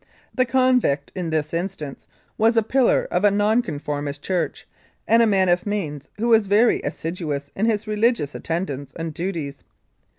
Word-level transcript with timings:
The 0.33 0.45
convict, 0.45 1.11
in 1.13 1.29
this 1.29 1.53
instance, 1.53 2.07
was 2.35 2.57
a 2.57 2.63
pillar 2.63 3.07
of 3.11 3.23
a 3.23 3.29
Nonconformist 3.29 4.23
church 4.23 4.67
and 5.07 5.21
a 5.21 5.27
man 5.27 5.47
of 5.47 5.67
means, 5.67 6.09
who 6.17 6.29
was 6.29 6.47
very 6.47 6.81
assiduous 6.81 7.51
in 7.55 7.67
his 7.67 7.85
religious 7.85 8.33
attendance 8.33 8.93
and 8.95 9.13
duties. 9.13 9.63